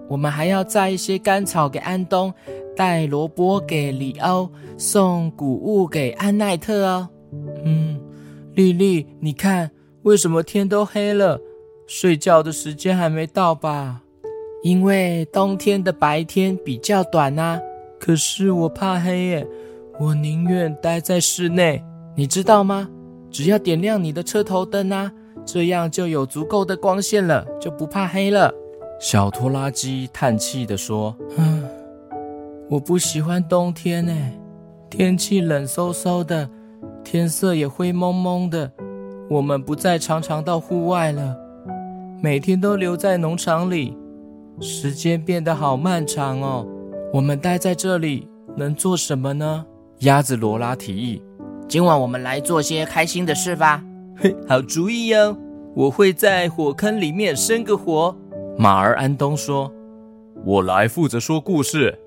[0.08, 2.34] 我们还要摘一些干草给安东。”
[2.76, 4.49] 带萝卜给里欧，
[4.80, 7.08] 送谷物给安奈特哦。
[7.63, 8.02] 嗯，
[8.56, 9.69] 莉莉，你看，
[10.02, 11.39] 为什么天都黑了？
[11.86, 14.02] 睡觉的时间还没到吧？
[14.63, 17.62] 因为冬天的白天比较短啊。
[17.99, 19.47] 可是我怕黑耶，
[19.99, 21.84] 我宁愿待在室内。
[22.15, 22.89] 你知道吗？
[23.32, 25.12] 只要点亮你的车头灯啊，
[25.45, 28.53] 这样就有足够的光线了，就不怕黑了。
[28.99, 31.67] 小拖拉机叹气地说：“嗯。”
[32.69, 34.15] 我不喜欢冬天呢，
[34.89, 36.49] 天气冷飕飕的，
[37.03, 38.71] 天色也灰蒙蒙的。
[39.29, 41.36] 我们不再常常到户外了，
[42.21, 43.97] 每天都留在农场里，
[44.60, 46.65] 时间变得好漫长哦。
[47.12, 49.65] 我们待在这里能做什么呢？
[50.03, 51.21] 鸭子罗拉提议
[51.67, 53.81] ：“今晚我们来做些开心的事吧。”
[54.19, 55.37] 嘿，好主意哦！
[55.73, 58.13] 我会在火坑里面生个火。
[58.57, 59.71] 马儿安东说
[60.45, 61.97] ：“我来负责说故事。”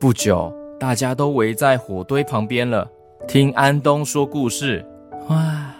[0.00, 2.90] 不久，大家都围在火堆旁边了，
[3.28, 4.84] 听安东说故事。
[5.28, 5.74] 哇，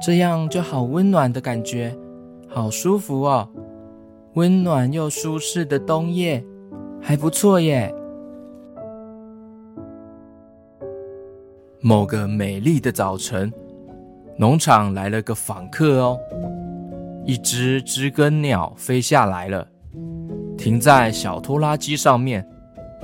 [0.00, 1.94] 这样就好温暖的感觉，
[2.48, 3.48] 好舒服哦！
[4.34, 6.44] 温暖又舒适的冬夜，
[7.02, 7.92] 还不错耶。
[11.86, 13.52] 某个美丽的早晨，
[14.36, 16.18] 农场来了个访客哦，
[17.24, 19.64] 一只知更鸟飞下来了，
[20.58, 22.44] 停在小拖拉机上面。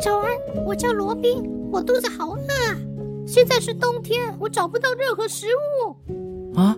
[0.01, 2.77] 早安，我叫罗宾，我肚子好饿啊！
[3.25, 6.77] 现在是冬天，我找不到任何食物啊，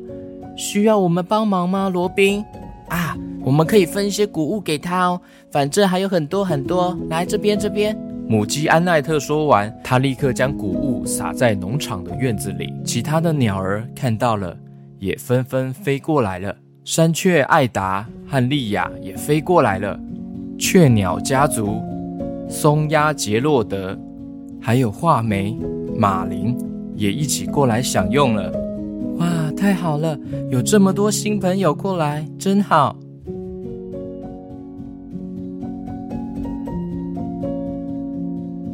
[0.59, 1.89] 需要我们帮忙吗？
[1.89, 2.45] 罗宾
[2.91, 5.19] 啊，我们可以分一些谷物给他哦，
[5.51, 6.95] 反正还有很多很多。
[7.09, 7.99] 来这边，这边。
[8.27, 12.73] 母鸡安奈特说完，她立刻将谷物撒在农场的院子里。
[12.85, 14.57] 其他的鸟儿看到了，
[14.99, 16.55] 也纷纷飞过来了。
[16.85, 19.99] 山雀艾达和莉亚也飞过来了。
[20.59, 21.83] 雀鸟家族。
[22.47, 23.99] 松鸭杰洛德，
[24.61, 25.57] 还有画眉、
[25.97, 26.57] 马林
[26.95, 28.53] 也一起过来享用了。
[29.19, 30.17] 哇，太好了！
[30.51, 32.97] 有这么多新朋友过来，真好。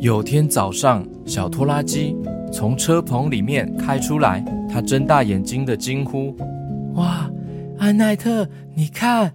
[0.00, 2.16] 有天早上，小拖拉机
[2.50, 6.34] 从车棚里面开出来，他睁大眼睛的惊呼
[6.96, 7.30] ：“哇，
[7.78, 9.30] 安奈特，你看，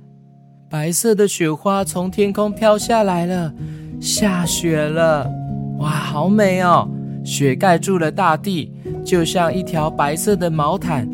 [0.67, 3.53] 白色的雪花从天空飘下来了。”
[4.01, 5.29] 下雪了！
[5.77, 6.89] 哇，好美哦！
[7.23, 8.73] 雪盖住了大地，
[9.03, 11.07] 就像一条白色的毛毯。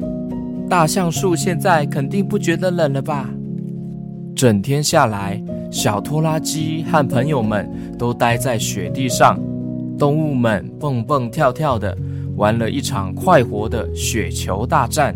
[0.70, 3.30] 大橡树现在肯定不觉得冷了吧？
[4.42, 9.40] 整天下来，小拖拉机和朋友们都待在雪地上，
[10.00, 11.96] 动物们蹦蹦跳跳的
[12.38, 15.16] 玩了一场快活的雪球大战。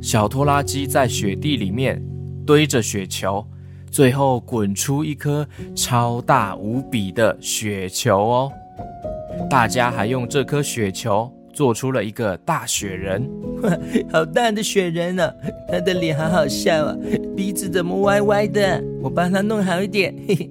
[0.00, 2.00] 小拖拉机在雪地里面
[2.46, 3.44] 堆着雪球，
[3.90, 8.52] 最后滚出一颗超大无比的雪球哦！
[9.50, 13.28] 大家还用这颗雪球做出了一个大雪人，
[13.62, 13.70] 哇，
[14.12, 15.34] 好大的雪人呢、啊！
[15.68, 16.96] 他的脸好好笑啊，
[17.36, 18.82] 鼻子怎么歪歪的？
[19.02, 20.14] 我帮他弄好一点。
[20.28, 20.50] 嘿嘿，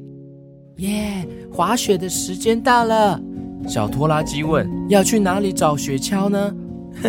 [0.78, 1.28] 耶！
[1.52, 3.20] 滑雪的时间到了，
[3.68, 6.54] 小拖拉机问：“要去哪里找雪橇呢？”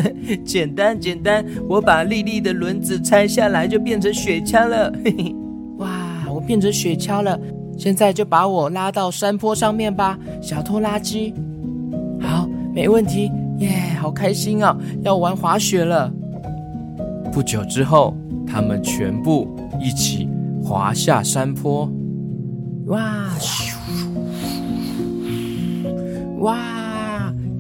[0.44, 4.92] 简单简单，我把丽丽的轮子拆下来，就变成雪橇了。
[5.04, 5.34] 嘿嘿，
[5.78, 7.38] 哇，我变成雪橇了，
[7.76, 11.34] 现在就把我拉到山坡上面吧，小拖拉机。
[12.20, 16.12] 好，没问题，耶，好开心啊，要玩滑雪了。
[17.32, 18.14] 不久之后，
[18.46, 19.48] 他们全部
[19.80, 20.28] 一起
[20.62, 21.90] 滑下山坡。
[22.86, 23.30] 哇，
[26.40, 26.56] 哇。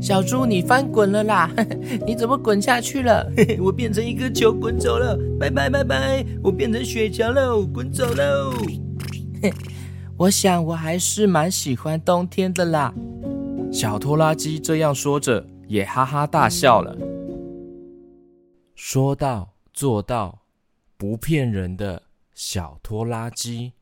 [0.00, 1.48] 小猪，你翻滚了啦！
[2.06, 3.30] 你怎么滚下去了？
[3.62, 6.24] 我变成一个球滚走了，拜拜拜拜！
[6.42, 8.50] 我变成雪球喽，滚走喽！
[10.16, 12.92] 我想我还是蛮喜欢冬天的啦。
[13.70, 16.96] 小拖拉机这样说着，也哈哈大笑了。
[18.74, 20.36] 说到做到，
[20.96, 22.02] 不骗人的
[22.34, 23.72] 小拖拉机。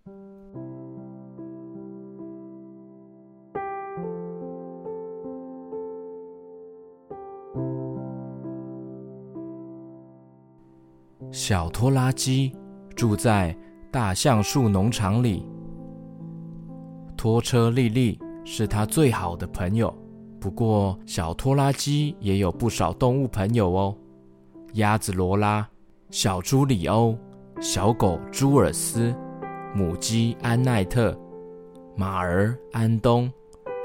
[11.30, 12.54] 小拖拉机
[12.94, 13.56] 住在
[13.90, 15.42] 大橡树农场里。
[17.16, 19.96] 拖车丽丽是他最好的朋友。
[20.40, 23.96] 不过，小拖拉机也有不少动物朋友哦：
[24.74, 25.68] 鸭子罗拉、
[26.10, 27.16] 小猪里欧、
[27.60, 29.14] 小狗朱尔斯、
[29.74, 31.18] 母鸡安奈特、
[31.96, 33.30] 马儿安东，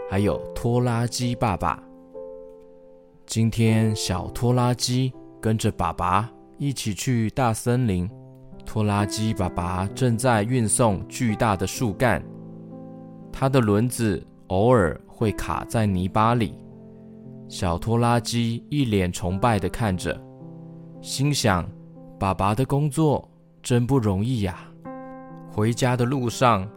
[0.09, 1.81] 还有拖拉机爸爸。
[3.25, 5.11] 今天，小拖拉机
[5.41, 6.29] 跟着爸爸。
[6.59, 8.09] 一起去大森林，
[8.63, 12.23] 拖拉机爸爸正在运送巨大的树干，
[13.31, 16.53] 他的轮子偶尔会卡在泥巴里。
[17.49, 20.15] 小拖拉机一脸崇拜地看着，
[21.01, 21.67] 心想：
[22.19, 23.27] 爸爸的工作
[23.63, 24.59] 真不容易呀。
[25.51, 26.69] 回家的路上，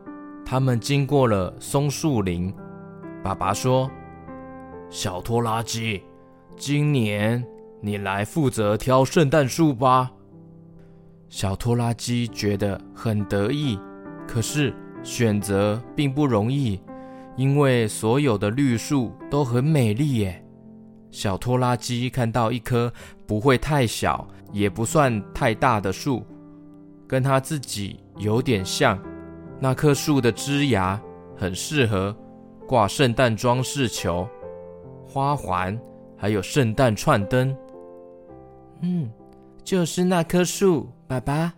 [0.45, 2.53] 他们经过了松树林。
[3.23, 3.91] 爸爸说
[4.89, 6.03] ：“小拖拉机，
[6.57, 7.45] 今年……”
[7.83, 10.11] 你来负责挑圣诞树吧。
[11.29, 13.79] 小拖拉机觉得很得意，
[14.27, 16.81] 可是选择并不容易，
[17.37, 20.43] 因为所有的绿树都很美丽耶。
[21.11, 22.93] 小拖拉机看到一棵
[23.27, 26.25] 不会太小，也不算太大的树，
[27.07, 28.99] 跟它自己有点像。
[29.59, 31.01] 那棵树的枝芽
[31.37, 32.15] 很适合
[32.67, 34.29] 挂圣诞装饰球、
[35.07, 35.79] 花环，
[36.17, 37.57] 还有圣诞串灯。
[38.83, 39.11] 嗯，
[39.65, 41.53] 就是那棵树，爸爸。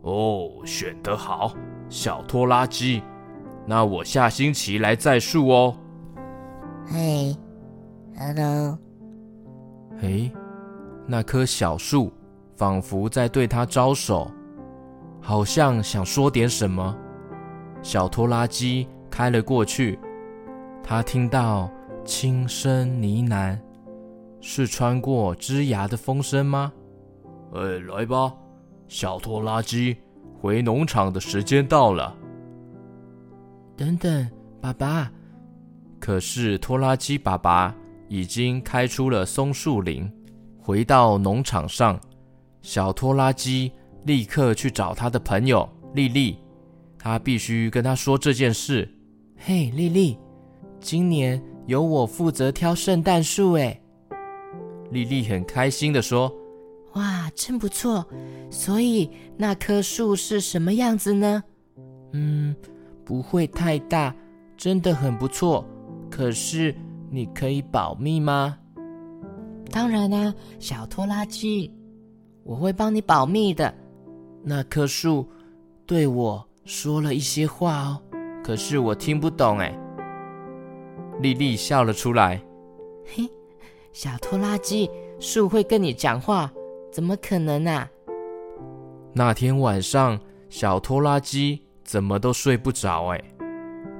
[0.00, 1.54] 哦，选得好，
[1.90, 3.02] 小拖拉机。
[3.66, 5.76] 那我下星期来栽树哦。
[6.86, 7.36] 嘿
[8.18, 8.78] ，Hello。
[10.00, 10.32] 嘿，
[11.06, 12.12] 那棵小树
[12.56, 14.30] 仿佛在对他招手，
[15.20, 16.96] 好像想说点什么。
[17.82, 19.98] 小拖拉机开了过去，
[20.82, 21.70] 他听到
[22.04, 23.58] 轻声呢喃。
[24.40, 26.72] 是穿过枝芽的风声吗？
[27.54, 28.34] 哎，来吧，
[28.88, 29.98] 小拖拉机，
[30.40, 32.12] 回农场的时间到了。
[33.76, 35.10] 等等，爸爸。
[35.98, 37.74] 可是拖拉机爸爸
[38.08, 40.10] 已经开出了松树林，
[40.60, 41.98] 回到农场上，
[42.60, 43.72] 小拖拉机
[44.04, 46.38] 立刻去找他的朋友丽丽，
[46.98, 48.88] 他必须跟他说这件事。
[49.36, 50.18] 嘿，丽丽，
[50.80, 53.80] 今年由我负责挑圣诞树，哎。
[54.90, 56.30] 丽丽很开心地说
[56.94, 58.06] ：“哇，真不错！
[58.50, 61.42] 所以那棵树是什么样子呢？
[62.12, 62.54] 嗯，
[63.04, 64.14] 不会太大，
[64.56, 65.64] 真的很不错。
[66.10, 66.74] 可是
[67.10, 68.56] 你可以保密吗？
[69.70, 71.72] 当然啦，小拖拉机，
[72.42, 73.72] 我会帮你保密的。
[74.42, 75.28] 那棵树
[75.86, 78.02] 对我说了一些话哦，
[78.44, 79.72] 可是我听不懂哎。”
[81.20, 82.42] 丽丽笑了出来，
[83.14, 83.28] 嘿。
[83.92, 84.90] 小拖拉机，
[85.20, 86.50] 树会跟你讲话？
[86.90, 87.88] 怎么可能啊？
[89.12, 93.20] 那天晚上，小拖拉机怎么都睡不着哎。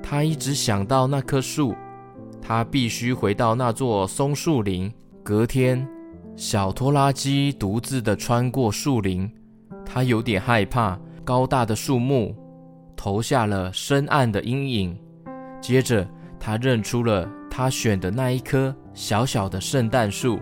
[0.02, 1.74] 他一直想到那棵树，
[2.40, 4.90] 他必须回到那座松树林。
[5.22, 5.86] 隔天，
[6.34, 9.30] 小拖拉机独自的穿过树林，
[9.84, 12.34] 他有点害怕高大的树木
[12.96, 14.98] 投下了深暗的阴影。
[15.60, 16.08] 接着，
[16.40, 20.40] 他认出了他选的那一棵小小的圣诞树，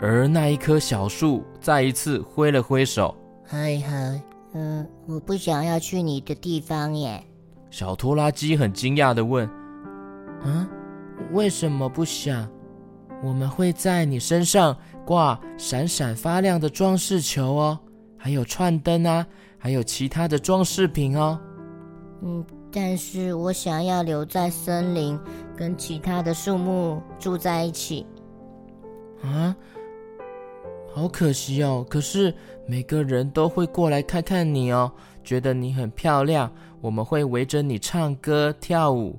[0.00, 4.18] 而那一棵小树再一次挥了挥手：“嗨嗨，
[4.56, 7.22] 嗯，我不想要去你的地方耶。”
[7.70, 9.46] 小拖拉机很惊讶的问
[10.44, 10.66] ：“嗯，
[11.32, 12.48] 为什么不想？”
[13.22, 17.78] 我们会在你身上挂闪闪发亮的装饰球哦，
[18.16, 19.26] 还有串灯啊，
[19.58, 21.38] 还有其他的装饰品哦。
[22.22, 25.18] 嗯，但是我想要留在森林，
[25.56, 28.06] 跟其他的树木住在一起。
[29.22, 29.56] 啊，
[30.96, 31.84] 好可惜哦。
[31.90, 32.32] 可是
[32.66, 34.90] 每个人都会过来看看你哦，
[35.22, 36.50] 觉得你很漂亮。
[36.80, 39.18] 我们会围着你唱歌跳舞，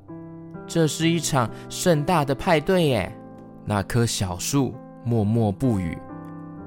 [0.66, 3.16] 这是一场盛大的派对耶。
[3.64, 4.74] 那棵小树
[5.04, 5.96] 默默不语，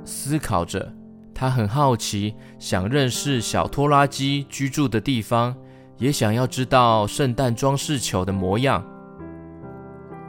[0.04, 0.92] 思考着。
[1.34, 5.56] 他很好奇，想认识小拖拉机居住的地方，
[5.96, 8.80] 也想要知道圣诞装饰球的模样。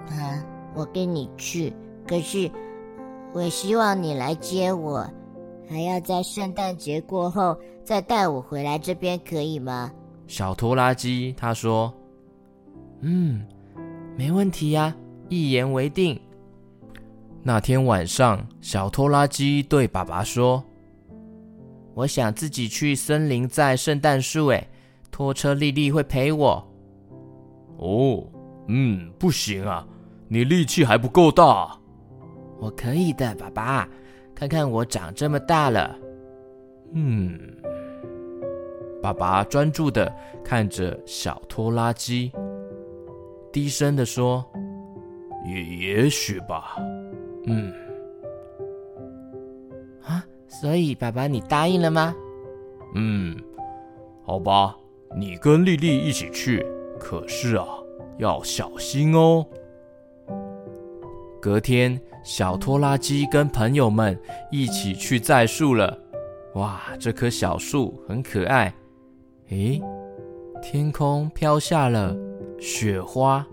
[0.09, 1.71] 啊，我跟你去，
[2.07, 2.49] 可是
[3.33, 5.09] 我希望你来接我，
[5.69, 9.89] 还要在圣诞节过后再带我回来这边，可以吗？
[10.27, 11.93] 小拖拉机他说
[12.99, 13.45] ：“嗯，
[14.17, 14.93] 没问题呀，
[15.29, 16.19] 一言为定。”
[17.41, 20.63] 那天晚上，小拖拉机对爸爸说
[21.95, 24.67] ：“我想自己去森林摘圣诞树，哎，
[25.09, 26.67] 拖车莉莉会陪我。
[27.79, 28.23] ”“哦，
[28.67, 29.87] 嗯，不行啊，
[30.27, 31.75] 你力气还不够大。
[32.61, 33.89] ”“我可以的，爸爸，
[34.35, 35.97] 看看我长这么大了。
[36.93, 37.37] ”“嗯。”
[39.01, 42.31] 爸爸专注的看着小拖拉机，
[43.51, 44.45] 低声的说
[45.43, 46.77] ：“也也许吧。”
[47.47, 47.73] 嗯，
[50.03, 52.13] 啊，所以爸爸，你答应了吗？
[52.93, 53.35] 嗯，
[54.23, 54.77] 好吧，
[55.17, 56.63] 你跟丽丽一起去。
[56.99, 57.65] 可是啊，
[58.19, 59.43] 要小心哦。
[61.41, 64.19] 隔天，小拖拉机跟朋友们
[64.51, 65.97] 一起去栽树了。
[66.55, 68.73] 哇，这棵小树很可爱。
[69.49, 69.81] 诶，
[70.61, 72.15] 天空飘下了
[72.59, 73.45] 雪花，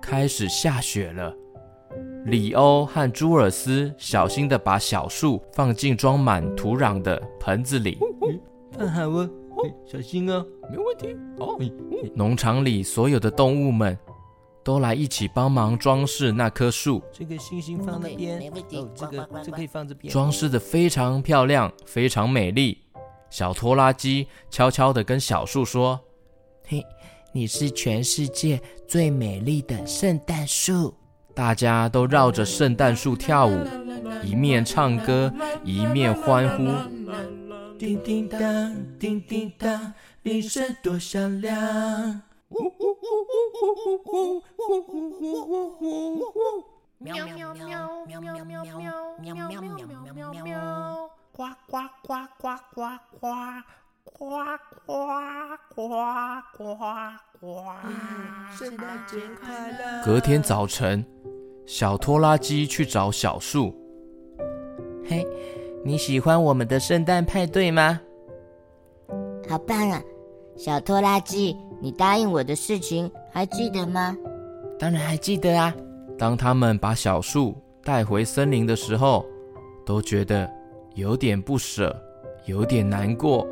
[0.00, 1.34] 开始下雪了。
[2.24, 7.98] 里欧和朱尔斯小心地把小树放进装满土壤的盆子里。
[8.76, 9.28] 看好哦，
[9.86, 11.16] 小心哦，没问题。
[11.38, 11.58] 哦，
[12.14, 13.96] 农场里所有的动物们
[14.66, 17.00] 都来一起帮忙装饰那棵树。
[17.12, 18.36] 这个星星放那边，
[18.72, 20.12] 哦，这个这可以放这边。
[20.12, 22.76] 装饰的非常漂亮，非常美丽。
[23.30, 26.00] 小拖拉机悄悄地跟小树说
[26.66, 26.84] ：“嘿，
[27.32, 30.92] 你是全世界最美丽的圣诞树。”
[31.32, 33.64] 大家都绕着圣诞树跳舞，
[34.24, 36.64] 一面唱歌，一面欢呼。
[37.78, 39.94] 叮叮当，叮叮当，
[40.24, 42.22] 铃声多响亮。
[42.50, 45.34] 呜呜呜呜呜呜呜呜
[45.80, 46.64] 呜呜。
[46.98, 47.66] 喵喵喵
[48.06, 48.74] 喵喵喵喵喵
[49.20, 49.62] 喵喵
[50.14, 51.10] 喵喵喵。
[51.32, 53.26] 呱呱呱呱呱
[54.04, 54.20] 呱
[54.86, 54.88] 呱
[55.74, 55.76] 呱
[56.56, 56.64] 呱
[57.40, 57.44] 呱。
[58.56, 60.04] 圣诞节快乐！
[60.04, 61.04] 隔天早晨。
[61.66, 63.74] 小拖拉机去找小树。
[65.04, 65.26] 嘿，
[65.84, 68.00] 你喜欢我们的圣诞派对吗？
[69.48, 70.00] 好棒啊！
[70.56, 74.16] 小拖拉机，你答应我的事情还记得吗？
[74.78, 75.74] 当然还记得啊！
[76.18, 77.54] 当他们把小树
[77.84, 79.24] 带回森林的时候，
[79.84, 80.50] 都觉得
[80.94, 81.94] 有点不舍，
[82.46, 83.46] 有点难过。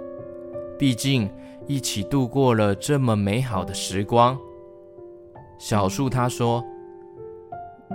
[0.79, 1.31] 毕竟
[1.67, 4.39] 一起度过了这么美好的时光。
[5.59, 6.65] 小树他说。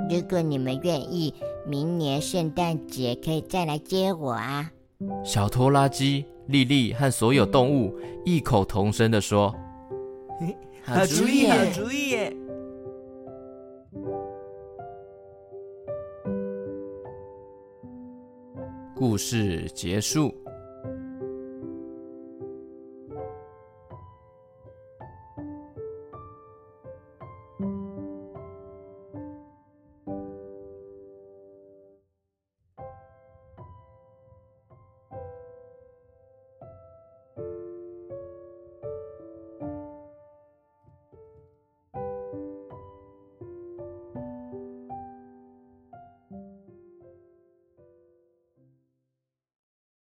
[0.10, 1.34] 如果你们愿意，
[1.68, 4.72] 明年圣诞节可以再来接我啊！
[5.24, 7.95] 小拖拉机、莉莉和所有动物
[8.26, 9.54] 异口同声地说
[10.84, 12.16] ：“好主意，好主意！”
[18.95, 20.34] 故事结束。